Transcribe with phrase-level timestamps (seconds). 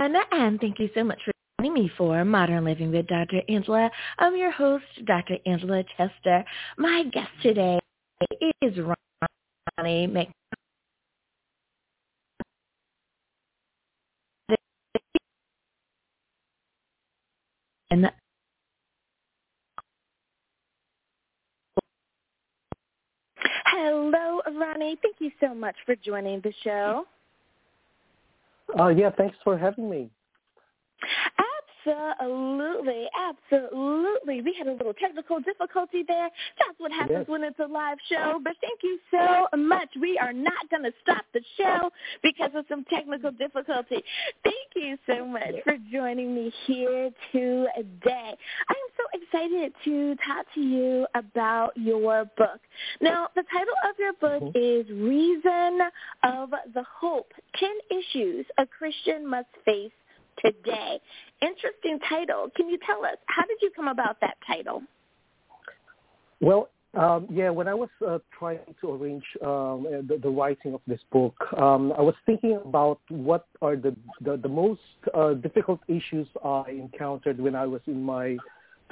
[0.00, 3.42] everyone, and thank you so much for joining me for Modern Living with Dr.
[3.48, 3.90] Angela.
[4.18, 5.36] I'm your host, Dr.
[5.46, 6.44] Angela Chester.
[6.78, 7.78] My guest today
[8.62, 8.78] is
[9.78, 10.28] Ronie Mc.
[23.66, 24.98] Hello, Ronie.
[25.02, 27.04] Thank you so much for joining the show.
[28.78, 30.10] Uh, yeah, thanks for having me.
[31.86, 34.42] Absolutely, absolutely.
[34.42, 36.28] We had a little technical difficulty there.
[36.58, 37.28] That's what happens yes.
[37.28, 38.40] when it's a live show.
[38.42, 39.88] But thank you so much.
[40.00, 41.90] We are not going to stop the show
[42.22, 44.02] because of some technical difficulty.
[44.44, 47.72] Thank you so much for joining me here today.
[48.04, 48.89] I am so
[49.30, 52.60] excited to talk to you about your book.
[53.00, 54.56] Now, the title of your book mm-hmm.
[54.56, 55.78] is Reason
[56.24, 59.92] of the Hope 10 Issues a Christian Must Face
[60.44, 61.00] today.
[61.42, 62.48] Interesting title.
[62.56, 64.82] Can you tell us how did you come about that title?
[66.40, 70.80] Well, um, yeah, when I was uh, trying to arrange um, the, the, writing of
[70.88, 74.80] this book, um, I was thinking about what are the the, the most
[75.14, 78.36] uh, difficult issues I encountered when I was in my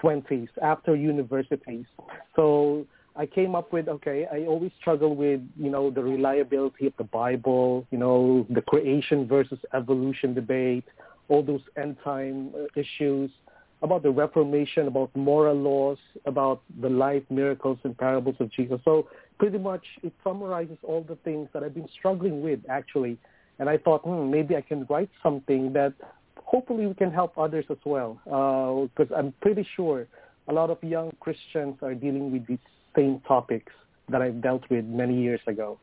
[0.00, 1.86] twenties after universities.
[2.34, 6.92] So I came up with okay, I always struggle with you know the reliability of
[6.98, 10.84] the Bible, you know the creation versus evolution debate,
[11.28, 13.30] all those end time uh, issues,
[13.82, 18.80] about the Reformation, about moral laws, about the life miracles and parables of Jesus.
[18.84, 19.08] So
[19.38, 23.18] pretty much it summarizes all the things that I've been struggling with actually.
[23.58, 25.94] And I thought, hmm, maybe I can write something that
[26.46, 28.18] hopefully we can help others as well.
[28.96, 30.06] Because uh, I'm pretty sure
[30.48, 32.64] a lot of young Christians are dealing with these
[32.96, 33.72] same topics
[34.08, 35.78] that I dealt with many years ago.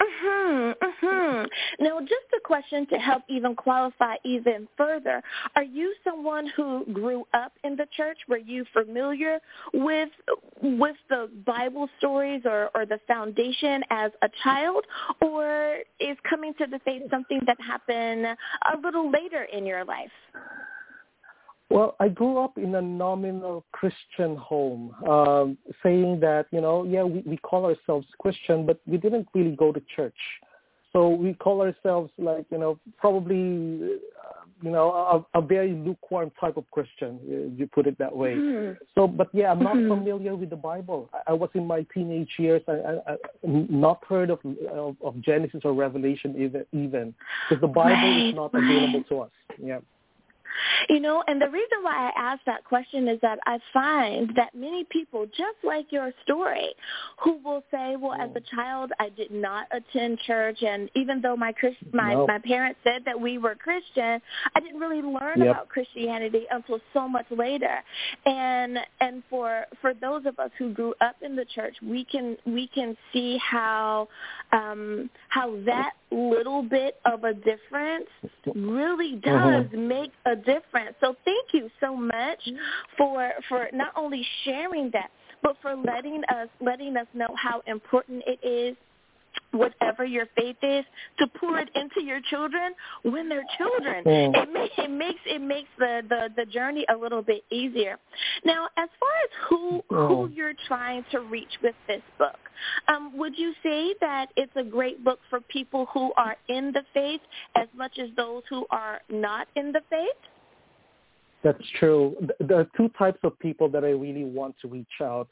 [0.00, 1.84] Mm-hmm, mm-hmm.
[1.84, 5.22] Now, just a question to help even qualify even further.
[5.56, 8.18] Are you someone who grew up in the church?
[8.28, 9.38] Were you familiar
[9.72, 10.10] with
[10.62, 14.84] with the Bible stories or, or the foundation as a child?
[15.20, 20.10] Or is coming to the faith something that happened a little later in your life?
[21.70, 27.04] Well, I grew up in a nominal Christian home, um, saying that, you know, yeah,
[27.04, 30.16] we, we call ourselves Christian, but we didn't really go to church.
[30.92, 36.32] So we call ourselves like, you know, probably, uh, you know, a, a very lukewarm
[36.40, 38.34] type of Christian, if you put it that way.
[38.34, 38.82] Mm-hmm.
[38.96, 39.88] So, but yeah, I'm not mm-hmm.
[39.88, 41.08] familiar with the Bible.
[41.14, 45.20] I, I was in my teenage years, I, I, I not heard of, of, of
[45.20, 47.14] Genesis or Revelation even, even
[47.48, 49.30] because the Bible right, is not available to us.
[49.62, 49.78] Yeah.
[50.88, 54.54] You know, and the reason why I ask that question is that I find that
[54.54, 56.74] many people, just like your story,
[57.22, 61.36] who will say, "Well, as a child, I did not attend church, and even though
[61.36, 62.28] my Christ, my nope.
[62.28, 64.20] my parents said that we were Christian,
[64.54, 65.50] I didn't really learn yep.
[65.50, 67.82] about Christianity until so much later."
[68.26, 72.36] And and for for those of us who grew up in the church, we can
[72.46, 74.08] we can see how
[74.52, 78.08] um, how that little bit of a difference
[78.54, 79.88] really does mm-hmm.
[79.88, 80.96] make a difference.
[81.00, 82.56] So thank you so much mm-hmm.
[82.96, 85.10] for for not only sharing that,
[85.42, 88.76] but for letting us letting us know how important it is
[89.52, 90.84] whatever your faith is
[91.18, 92.72] to pour it into your children
[93.02, 94.36] when they're children mm.
[94.36, 97.96] it, may, it makes it makes the, the the journey a little bit easier
[98.44, 100.36] now as far as who who mm.
[100.36, 102.38] you're trying to reach with this book
[102.88, 106.82] um, would you say that it's a great book for people who are in the
[106.92, 107.20] faith
[107.56, 110.16] as much as those who are not in the faith
[111.42, 112.16] that's true.
[112.40, 115.28] There are two types of people that I really want to reach out.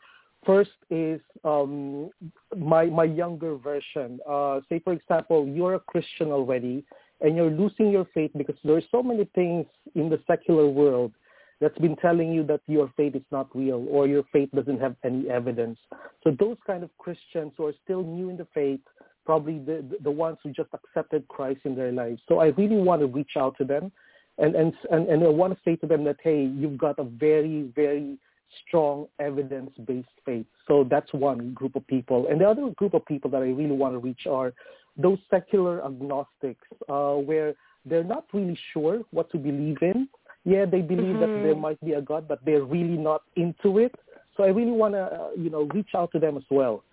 [0.46, 2.10] First is um,
[2.56, 4.18] my my younger version.
[4.28, 6.84] Uh, say, for example, you're a Christian already,
[7.20, 11.12] and you're losing your faith because there are so many things in the secular world
[11.60, 14.94] that's been telling you that your faith is not real or your faith doesn't have
[15.04, 15.78] any evidence.
[16.22, 18.80] So those kind of Christians who are still new in the faith,
[19.26, 22.22] probably the the ones who just accepted Christ in their lives.
[22.28, 23.90] So I really want to reach out to them
[24.38, 27.04] and and and, and I want to say to them that hey, you've got a
[27.04, 28.18] very very
[28.66, 30.46] strong evidence-based faith.
[30.66, 33.76] So that's one group of people, and the other group of people that I really
[33.76, 34.52] want to reach are
[34.96, 37.54] those secular agnostics, uh, where
[37.84, 40.08] they're not really sure what to believe in.
[40.44, 41.20] Yeah, they believe mm-hmm.
[41.20, 43.94] that there might be a God, but they're really not into it.
[44.36, 46.84] So I really want to, uh, you know, reach out to them as well.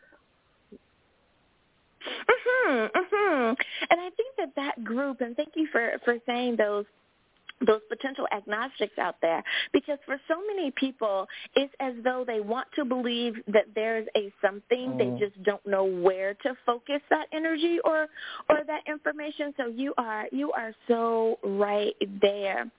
[2.06, 3.58] Mhm, mhm.
[3.90, 6.86] And I think that that group, and thank you for for saying those
[7.66, 9.44] those potential agnostics out there.
[9.74, 14.31] Because for so many people it's as though they want to believe that there's a
[14.42, 14.92] something.
[14.92, 14.98] Mm.
[14.98, 18.07] they just don't know where to focus that energy or
[18.50, 19.54] or that information.
[19.57, 22.69] So you are you are so right there.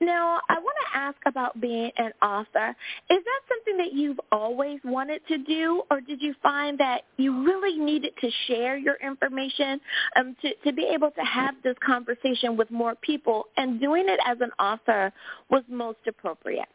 [0.00, 2.74] Now i want to ask about being an author.
[3.10, 5.82] Is that something that you've always wanted to do?
[5.90, 9.80] Or did you find that you really needed to share your information
[10.16, 13.46] um, to, to be able to have this conversation with more people?
[13.56, 15.12] And doing it as an author
[15.50, 16.68] was most appropriate?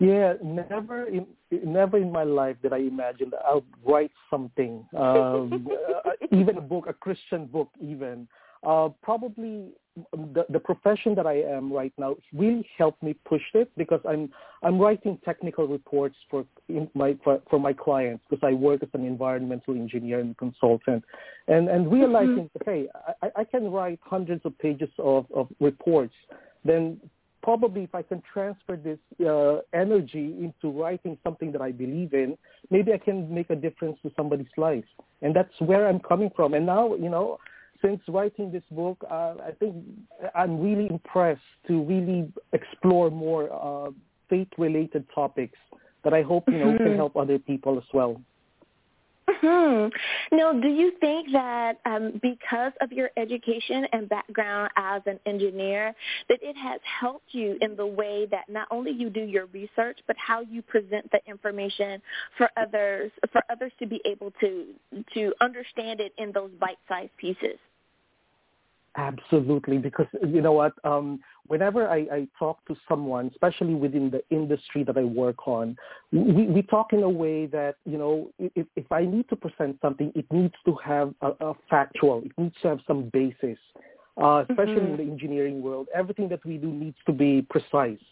[0.00, 5.68] Yeah, never in never in my life did I imagine that I'll write something, um,
[6.06, 8.28] uh, even a book, a Christian book, even.
[8.64, 9.70] Uh, probably
[10.12, 14.30] the, the profession that I am right now really helped me push it because I'm
[14.62, 16.44] I'm writing technical reports for
[16.94, 21.04] my for, for my clients because I work as an environmental engineer and consultant,
[21.46, 22.70] and and realizing mm-hmm.
[22.70, 22.88] hey
[23.22, 26.14] I, I can write hundreds of pages of, of reports
[26.64, 27.00] then
[27.42, 32.36] probably if I can transfer this uh, energy into writing something that I believe in,
[32.70, 34.84] maybe I can make a difference to somebody's life.
[35.22, 36.54] And that's where I'm coming from.
[36.54, 37.38] And now, you know,
[37.82, 39.76] since writing this book, uh, I think
[40.34, 43.90] I'm really impressed to really explore more uh,
[44.28, 45.58] faith-related topics
[46.04, 46.84] that I hope, you know, mm-hmm.
[46.84, 48.20] can help other people as well.
[49.28, 49.88] Hmm.
[50.32, 55.94] Now, do you think that um, because of your education and background as an engineer,
[56.28, 59.98] that it has helped you in the way that not only you do your research,
[60.06, 62.00] but how you present the information
[62.38, 64.66] for others, for others to be able to
[65.14, 67.58] to understand it in those bite-sized pieces?
[68.98, 70.72] Absolutely, because you know what?
[70.82, 75.76] Um, whenever I, I talk to someone, especially within the industry that I work on,
[76.10, 79.78] we, we talk in a way that you know, if, if I need to present
[79.80, 82.24] something, it needs to have a, a factual.
[82.24, 83.58] It needs to have some basis.
[84.20, 84.94] Uh, especially mm-hmm.
[84.94, 88.02] in the engineering world, everything that we do needs to be precise.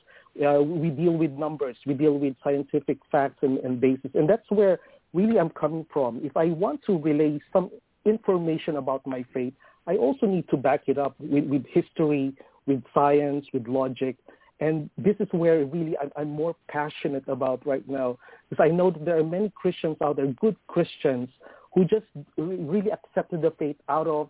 [0.41, 4.49] Uh, we deal with numbers, we deal with scientific facts and, and basis, and that's
[4.51, 4.79] where
[5.15, 6.21] really I'm coming from.
[6.23, 7.73] If I want to relay some
[8.05, 9.55] information about my faith,
[9.87, 12.35] I also need to back it up with, with history,
[12.67, 14.17] with science, with logic.
[14.61, 18.19] And this is where really I'm, I'm more passionate about right now
[18.49, 21.29] because I know that there are many Christians out there, good Christians,
[21.75, 22.07] who just
[22.39, 24.29] really accepted the faith out of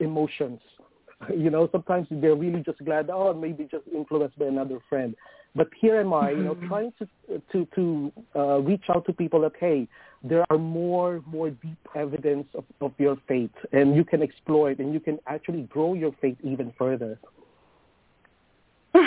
[0.00, 0.60] emotions.
[1.34, 5.14] You know, sometimes they're really just glad, oh, maybe just influenced by another friend.
[5.54, 6.68] But here am I, you know, mm-hmm.
[6.68, 9.88] trying to to to uh, reach out to people that hey,
[10.24, 14.78] there are more more deep evidence of, of your faith, and you can explore it,
[14.78, 17.18] and you can actually grow your faith even further.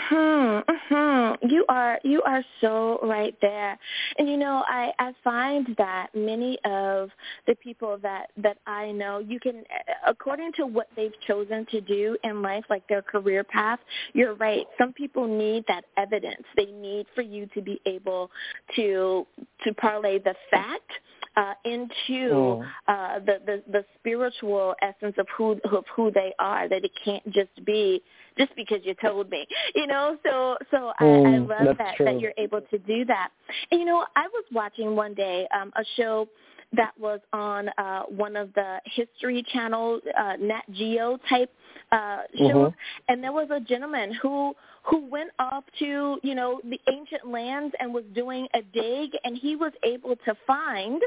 [0.10, 1.38] Mhm, mhm.
[1.52, 3.78] You are you are so right there.
[4.18, 7.10] And you know, I I find that many of
[7.46, 9.64] the people that that I know, you can
[10.06, 13.80] according to what they've chosen to do in life, like their career path,
[14.14, 14.66] you're right.
[14.78, 16.44] Some people need that evidence.
[16.56, 18.32] They need for you to be able
[18.76, 19.26] to
[19.66, 20.92] to parlay the fact
[21.36, 22.64] uh, into oh.
[22.88, 26.68] uh, the, the the spiritual essence of who of who they are.
[26.68, 28.02] That it can't just be
[28.38, 30.18] just because you told me, you know.
[30.24, 32.06] So so mm, I, I mm, love that true.
[32.06, 33.30] that you're able to do that.
[33.72, 36.28] And you know, I was watching one day um, a show
[36.74, 41.50] that was on uh, one of the History Channel uh, Nat Geo type
[41.92, 42.70] uh, shows, mm-hmm.
[43.08, 44.54] and there was a gentleman who
[44.84, 49.38] who went off to you know the ancient lands and was doing a dig, and
[49.38, 51.02] he was able to find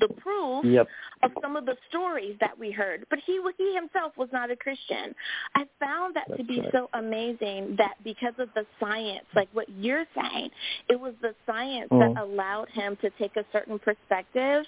[0.00, 0.88] the proof yep.
[1.22, 3.06] of some of the stories that we heard.
[3.10, 5.14] But he he himself was not a Christian.
[5.54, 6.70] I found that That's to be right.
[6.72, 10.50] so amazing that because of the science, like what you're saying,
[10.88, 12.14] it was the science mm.
[12.14, 14.64] that allowed him to take a certain perspective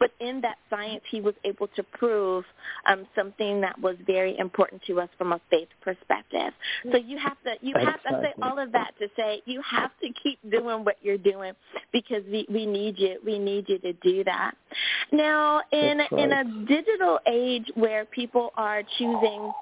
[0.00, 2.44] but in that science, he was able to prove
[2.86, 6.54] um, something that was very important to us from a faith perspective.
[6.90, 9.90] So you have to you have to say all of that to say you have
[10.02, 11.52] to keep doing what you're doing
[11.92, 14.52] because we, we need you we need you to do that.
[15.12, 16.12] Now in right.
[16.12, 19.52] in a digital age where people are choosing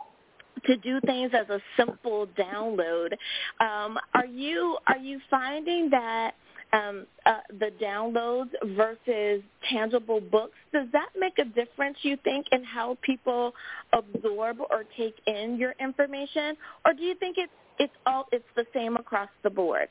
[0.66, 3.12] to do things as a simple download.
[3.60, 6.32] Um, are you are you finding that
[6.72, 12.64] um, uh, the downloads versus tangible books, does that make a difference, you think, in
[12.64, 13.54] how people
[13.92, 16.56] absorb or take in your information?
[16.84, 19.88] Or do you think it's, it's, all, it's the same across the board?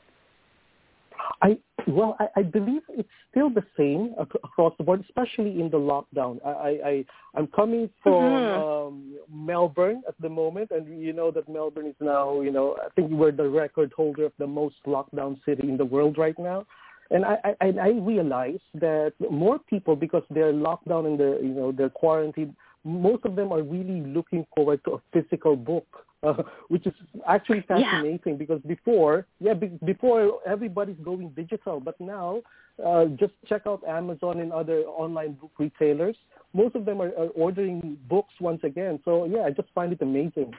[1.42, 5.78] I well, I, I believe it's still the same across the board, especially in the
[5.78, 6.38] lockdown.
[6.44, 8.62] I, I, I I'm coming from mm-hmm.
[8.62, 12.88] um, Melbourne at the moment, and you know that Melbourne is now, you know, I
[12.94, 16.66] think we're the record holder of the most lockdown city in the world right now.
[17.10, 21.54] And I, I, I realize that more people, because they're locked down in the, you
[21.54, 25.86] know, they're quarantined, most of them are really looking forward to a physical book
[26.22, 26.94] uh, which is
[27.26, 28.34] actually fascinating yeah.
[28.34, 32.40] because before, yeah, be- before everybody's going digital, but now
[32.84, 36.16] uh, just check out Amazon and other online book retailers.
[36.52, 39.00] Most of them are, are ordering books once again.
[39.04, 40.52] So yeah, I just find it amazing.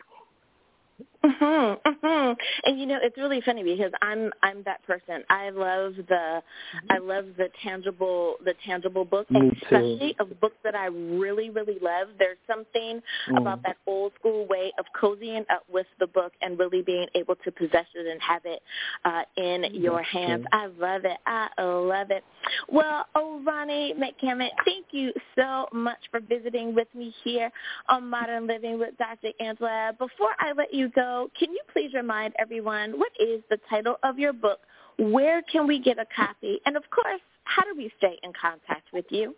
[1.24, 2.38] Mhm, mhm.
[2.64, 5.24] And you know, it's really funny because I'm I'm that person.
[5.30, 6.42] I love the
[6.90, 10.24] I love the tangible the tangible books, Me especially too.
[10.24, 12.08] of books that I really really love.
[12.18, 13.38] There's something Mm.
[13.42, 17.36] about that old school way of cozying up with the book and really being able
[17.44, 18.62] to possess it and have it
[19.06, 20.46] uh, in your hands.
[20.54, 21.18] I love it.
[21.26, 22.24] I love it.
[22.70, 27.52] Well, oh Ronie Magcamit, thank you so much for visiting with me here
[27.90, 29.32] on Modern Living with Dr.
[29.40, 29.94] Angela.
[30.00, 34.20] Before I let you go, can you please remind everyone what is the title of
[34.20, 34.60] your book?
[34.98, 36.60] Where can we get a copy?
[36.66, 39.36] And of course, how do we stay in contact with you?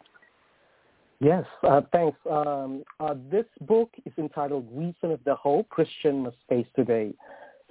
[1.20, 2.18] Yes, uh, thanks.
[2.30, 7.14] Um, uh, this book is entitled Reason of the Hope Christian Must Face Today.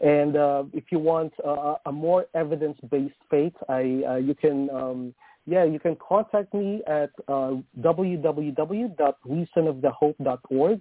[0.03, 5.15] And uh, if you want uh, a more evidence-based faith, I, uh, you can, um,
[5.47, 10.81] yeah, you can contact me at uh, www.reasonofthehope.org,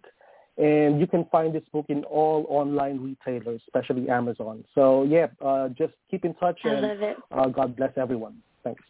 [0.59, 4.63] and you can find this book in all online retailers, especially Amazon.
[4.75, 7.17] So yeah, uh, just keep in touch, I and love it.
[7.31, 8.37] uh, God bless everyone.
[8.63, 8.83] Thanks.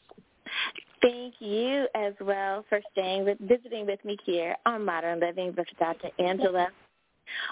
[1.02, 5.68] Thank you as well for staying with visiting with me here on Modern Living with
[5.80, 6.10] Dr.
[6.20, 6.68] Angela.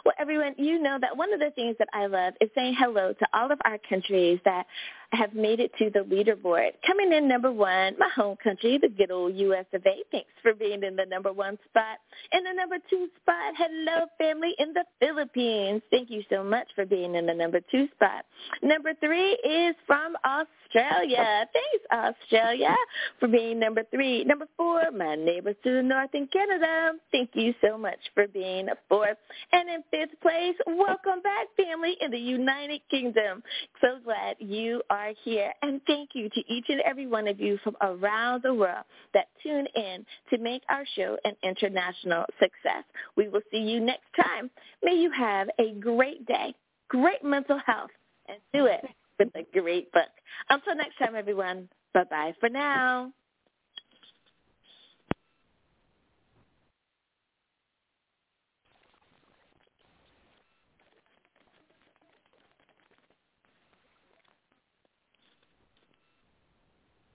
[0.04, 3.14] Well, everyone, you know that one of the things that I love is saying hello
[3.14, 4.66] to all of our countries that
[5.14, 6.72] have made it to the leaderboard.
[6.86, 9.66] Coming in number one, my home country, the good old U.S.
[9.74, 10.04] of A.
[10.12, 11.98] Thanks for being in the number one spot.
[12.34, 15.82] In the number two spot, hello, family in the Philippines.
[15.92, 18.26] Thank you so much for being in the number two spot.
[18.62, 21.48] Number three is from Australia.
[21.54, 22.76] Thanks, Australia,
[23.20, 24.24] for being number three.
[24.26, 26.94] Number four, my neighbors to the north in Canada.
[27.12, 29.18] Thank you so much for being a fourth.
[29.54, 33.42] And in fifth place, welcome back, family in the United Kingdom.
[33.82, 35.54] So glad you are here.
[35.62, 39.27] And thank you to each and every one of you from around the world that
[39.44, 42.84] tune in to make our show an international success.
[43.16, 44.50] We will see you next time.
[44.84, 46.54] May you have a great day,
[46.89, 47.92] great mental health,
[48.27, 48.84] and do it
[49.20, 50.10] with a great book.
[50.50, 53.12] Until next time, everyone, bye-bye for now.